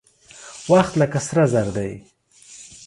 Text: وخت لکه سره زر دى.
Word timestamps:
وخت 0.71 0.93
لکه 1.01 1.19
سره 1.27 1.43
زر 1.53 1.67
دى. 1.75 1.91